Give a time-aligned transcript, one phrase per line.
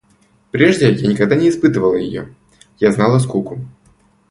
[0.49, 2.33] Прежде я никогда не испытывала ее–
[2.79, 3.59] я знала скуку